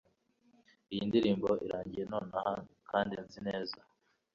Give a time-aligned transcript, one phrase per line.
[0.93, 2.53] Iyi ndirimbo irangiye nonaha
[2.89, 3.79] kandi nzi neza